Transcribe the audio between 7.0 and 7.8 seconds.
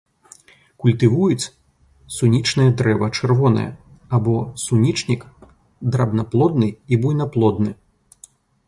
буйнаплодны.